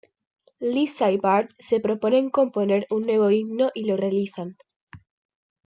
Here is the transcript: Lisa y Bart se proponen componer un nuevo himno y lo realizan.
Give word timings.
Lisa 0.59 1.11
y 1.11 1.17
Bart 1.17 1.51
se 1.59 1.79
proponen 1.79 2.31
componer 2.31 2.87
un 2.89 3.03
nuevo 3.03 3.29
himno 3.29 3.69
y 3.75 3.83
lo 3.83 3.97
realizan. 3.97 4.57